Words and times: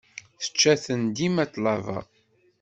Tečča-ten 0.41 1.01
dima 1.15 1.43
ṭṭlaba. 1.51 1.99